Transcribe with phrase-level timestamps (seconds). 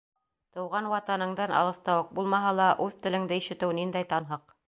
[0.57, 4.53] Тыуған Ватаныңдан алыҫта уҡ булмаһа ла, үҙ телеңде ишетеү ниндәй танһыҡ!